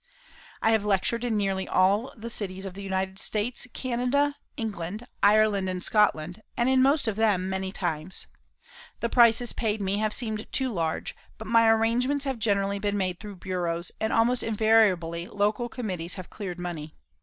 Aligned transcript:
I 0.63 0.71
have 0.71 0.83
lectured 0.83 1.23
in 1.23 1.37
nearly 1.37 1.67
all 1.67 2.11
the 2.17 2.31
cities 2.31 2.65
of 2.65 2.73
the 2.73 2.81
United 2.81 3.19
States, 3.19 3.67
Canada, 3.71 4.35
England, 4.57 5.05
Ireland 5.21 5.69
and 5.69 5.83
Scotland, 5.83 6.41
and 6.57 6.67
in 6.67 6.81
most 6.81 7.07
of 7.07 7.15
them 7.17 7.47
many 7.47 7.71
times. 7.71 8.25
The 8.99 9.09
prices 9.09 9.53
paid 9.53 9.79
me 9.79 9.99
have 9.99 10.11
seemed 10.11 10.51
too 10.51 10.73
large, 10.73 11.15
but 11.37 11.45
my 11.47 11.69
arrangements 11.69 12.25
have 12.25 12.39
generally 12.39 12.79
been 12.79 12.97
made 12.97 13.19
through 13.19 13.35
bureaus, 13.35 13.91
and 14.01 14.11
almost 14.11 14.41
invariably 14.41 15.27
local 15.27 15.69
committees 15.69 16.15
have 16.15 16.31
cleared 16.31 16.59
money. 16.59 16.95